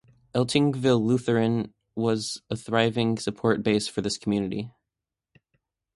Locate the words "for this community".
3.87-4.71